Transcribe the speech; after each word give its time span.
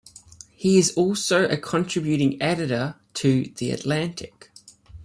He 0.55 0.79
is 0.79 0.93
also 0.95 1.47
a 1.47 1.57
contributing 1.57 2.41
editor 2.41 2.95
to 3.13 3.43
"The 3.57 3.69
Atlantic". 3.69 4.49